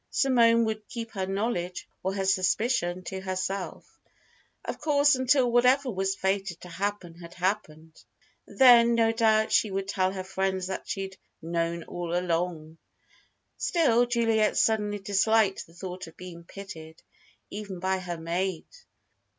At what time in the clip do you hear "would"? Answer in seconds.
0.65-0.87, 9.69-9.87